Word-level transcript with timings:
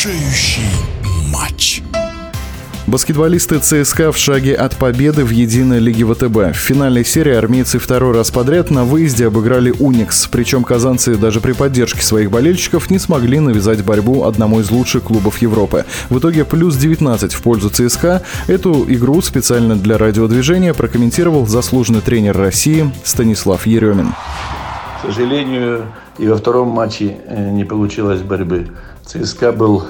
решающий 0.00 0.62
матч. 1.30 1.82
Баскетболисты 2.86 3.58
ЦСКА 3.58 4.12
в 4.12 4.16
шаге 4.16 4.54
от 4.54 4.74
победы 4.76 5.26
в 5.26 5.30
единой 5.30 5.78
лиге 5.78 6.06
ВТБ. 6.06 6.56
В 6.56 6.58
финальной 6.58 7.04
серии 7.04 7.34
армейцы 7.34 7.78
второй 7.78 8.14
раз 8.14 8.30
подряд 8.30 8.70
на 8.70 8.84
выезде 8.84 9.26
обыграли 9.26 9.74
«Уникс». 9.78 10.26
Причем 10.28 10.64
казанцы 10.64 11.16
даже 11.16 11.42
при 11.42 11.52
поддержке 11.52 12.00
своих 12.00 12.30
болельщиков 12.30 12.90
не 12.90 12.98
смогли 12.98 13.40
навязать 13.40 13.84
борьбу 13.84 14.24
одному 14.24 14.60
из 14.60 14.70
лучших 14.70 15.02
клубов 15.02 15.42
Европы. 15.42 15.84
В 16.08 16.18
итоге 16.18 16.46
плюс 16.46 16.76
19 16.76 17.34
в 17.34 17.42
пользу 17.42 17.68
ЦСКА. 17.68 18.22
Эту 18.46 18.86
игру 18.88 19.20
специально 19.20 19.76
для 19.76 19.98
радиодвижения 19.98 20.72
прокомментировал 20.72 21.46
заслуженный 21.46 22.00
тренер 22.00 22.38
России 22.38 22.90
Станислав 23.04 23.66
Еремин. 23.66 24.14
К 25.00 25.06
сожалению, 25.06 25.86
и 26.18 26.28
во 26.28 26.36
втором 26.36 26.68
матче 26.68 27.16
э, 27.26 27.50
не 27.50 27.64
получилось 27.64 28.20
борьбы. 28.20 28.68
ЦСКА 29.06 29.50
был 29.50 29.84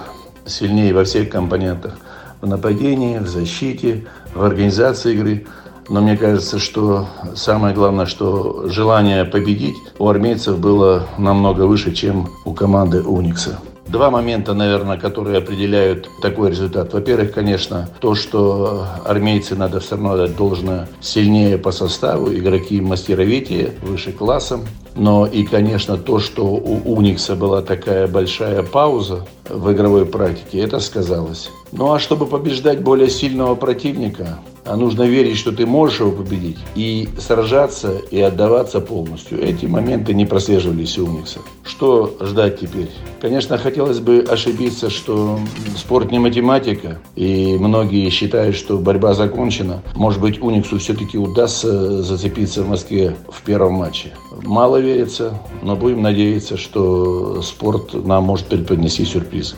сильнее 0.47 0.95
во 0.95 1.03
всех 1.03 1.31
компонентах. 1.31 1.95
В 2.41 2.47
нападении, 2.47 3.19
в 3.19 3.27
защите, 3.27 4.07
в 4.33 4.45
организации 4.45 5.15
игры. 5.15 5.47
Но 5.89 6.01
мне 6.01 6.17
кажется, 6.17 6.61
что 6.61 7.09
самое 7.35 7.75
главное, 7.75 8.07
что 8.07 8.69
желание 8.69 9.25
победить 9.25 9.75
у 9.99 10.07
армейцев 10.07 10.61
было 10.61 11.09
намного 11.19 11.63
выше, 11.63 11.93
чем 11.93 12.29
у 12.45 12.55
команды 12.55 13.03
Уникса. 13.03 13.59
Два 13.91 14.09
момента, 14.09 14.55
наверное, 14.55 14.97
которые 14.97 15.39
определяют 15.39 16.09
такой 16.23 16.51
результат. 16.51 16.93
Во-первых, 16.93 17.33
конечно, 17.33 17.89
то, 17.99 18.15
что 18.15 18.87
армейцы 19.05 19.57
надо 19.57 19.80
все 19.80 19.97
равно 19.97 20.16
дать 20.16 20.37
должное 20.37 20.89
сильнее 21.01 21.59
по 21.59 21.73
составу, 21.73 22.33
игроки 22.33 22.80
мастеровитее, 22.80 23.73
выше 23.83 24.13
классом. 24.13 24.65
Но 24.95 25.27
и, 25.27 25.45
конечно, 25.45 25.97
то, 25.97 26.21
что 26.21 26.45
у 26.45 26.95
Уникса 26.95 27.35
была 27.35 27.63
такая 27.63 28.07
большая 28.07 28.63
пауза 28.63 29.27
в 29.49 29.73
игровой 29.73 30.07
практике, 30.07 30.61
это 30.61 30.79
сказалось. 30.79 31.51
Ну 31.73 31.93
а 31.93 31.99
чтобы 31.99 32.27
побеждать 32.27 32.83
более 32.83 33.11
сильного 33.11 33.57
противника, 33.57 34.38
нужно 34.76 35.02
верить, 35.02 35.37
что 35.37 35.52
ты 35.52 35.66
можешь 35.66 36.01
его 36.01 36.13
победить 36.13 36.59
и 36.74 37.09
сражаться 37.18 37.99
и 38.10 38.21
отдаваться 38.21 38.80
полностью. 38.80 39.43
Эти 39.43 39.66
моменты 39.66 40.15
не 40.15 40.27
прослеживались 40.27 40.99
у 40.99 41.07
Уникса. 41.07 41.40
Что 41.65 42.16
ждать 42.21 42.60
теперь? 42.60 42.90
Конечно, 43.21 43.59
хотелось 43.59 44.01
бы 44.01 44.24
ошибиться, 44.29 44.90
что 44.90 45.38
спорт 45.77 46.10
не 46.10 46.18
математика, 46.18 46.99
и 47.16 47.57
многие 47.59 48.09
считают, 48.10 48.57
что 48.57 48.79
борьба 48.79 49.15
закончена. 49.15 49.82
Может 49.95 50.21
быть, 50.21 50.40
Униксу 50.43 50.79
все-таки 50.79 51.18
удастся 51.18 52.02
зацепиться 52.02 52.62
в 52.62 52.68
Москве 52.68 53.16
в 53.29 53.43
первом 53.43 53.74
матче. 53.74 54.12
Мало 54.43 54.79
верится, 54.79 55.38
но 55.62 55.77
будем 55.77 56.02
надеяться, 56.02 56.57
что 56.57 57.43
спорт 57.43 57.95
нам 57.95 58.24
может 58.24 58.46
преподнести 58.46 59.05
сюрпризы. 59.05 59.57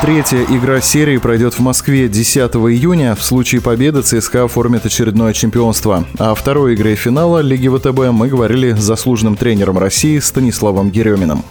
Третья 0.00 0.44
игра 0.44 0.80
серии 0.80 1.16
пройдет 1.18 1.54
в 1.54 1.58
Москве 1.58 2.08
10 2.08 2.38
июня. 2.38 3.16
В 3.16 3.22
случае 3.22 3.60
победы 3.60 4.02
ЦСКА 4.02 4.44
оформит 4.44 4.86
очередное 4.86 5.32
чемпионство. 5.32 6.06
А 6.18 6.30
о 6.30 6.34
второй 6.36 6.76
игре 6.76 6.94
финала 6.94 7.40
Лиги 7.40 7.68
ВТБ 7.68 8.12
мы 8.12 8.28
говорили 8.28 8.74
с 8.74 8.80
заслуженным 8.80 9.34
тренером 9.34 9.76
России 9.76 10.20
Станиславом 10.20 10.90
Гереминым. 10.90 11.44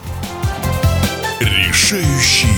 Решающий 1.40 2.48